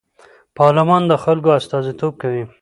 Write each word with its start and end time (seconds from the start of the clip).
پارلمان 0.57 1.01
د 1.07 1.13
خلکو 1.23 1.49
استازیتوب 1.59 2.13
کوي 2.21 2.43